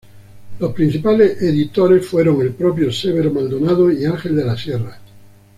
[0.57, 4.99] Los principales editores fueron el propio Severo Maldonado y Ángel de la Sierra.